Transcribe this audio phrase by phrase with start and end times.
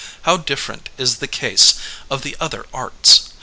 [0.23, 1.75] How different is the case
[2.09, 3.29] of the other arts!